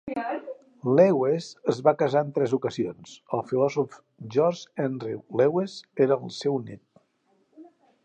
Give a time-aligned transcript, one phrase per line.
[0.99, 4.01] Lewes es va casar en tres ocasions; el filòsof
[4.37, 6.87] George Henry Lewes era el seu nét.